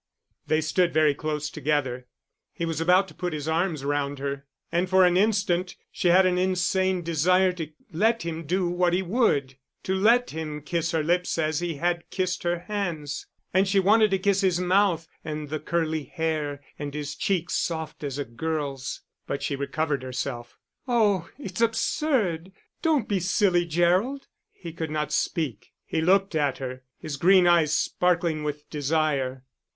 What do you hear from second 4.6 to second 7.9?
And for an instant she had an insane desire to